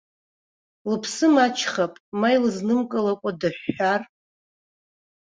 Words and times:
Лыԥсы 0.89 1.27
маҷхап, 1.33 1.93
ма 2.19 2.29
илызнымкылакәа 2.35 3.31
дыҳәҳәар?! 3.39 4.01